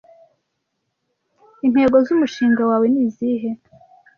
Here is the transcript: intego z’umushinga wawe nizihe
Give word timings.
intego 1.65 1.95
z’umushinga 2.05 2.61
wawe 2.69 2.87
nizihe 2.93 3.49